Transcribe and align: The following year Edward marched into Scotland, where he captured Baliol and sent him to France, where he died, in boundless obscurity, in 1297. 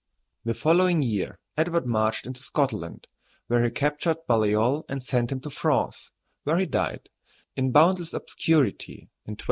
The 0.45 0.55
following 0.55 1.03
year 1.03 1.37
Edward 1.55 1.85
marched 1.85 2.25
into 2.25 2.41
Scotland, 2.41 3.05
where 3.45 3.63
he 3.63 3.69
captured 3.69 4.17
Baliol 4.27 4.83
and 4.89 5.03
sent 5.03 5.31
him 5.31 5.41
to 5.41 5.51
France, 5.51 6.09
where 6.43 6.57
he 6.57 6.65
died, 6.65 7.11
in 7.55 7.71
boundless 7.71 8.11
obscurity, 8.11 9.09
in 9.27 9.33
1297. 9.33 9.37